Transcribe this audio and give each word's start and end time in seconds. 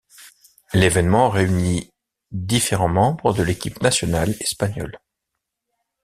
L'événement 0.73 1.29
réunit 1.29 1.93
différents 2.31 2.87
membres 2.89 3.33
de 3.33 3.43
l'équipe 3.43 3.79
nationale 3.83 4.33
espagnole. 4.39 4.97